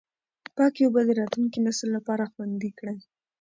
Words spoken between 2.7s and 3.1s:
کړئ.